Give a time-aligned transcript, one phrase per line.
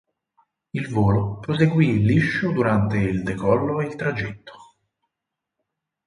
[0.71, 4.53] Il volo proseguì liscio durante il decollo e il tragitto.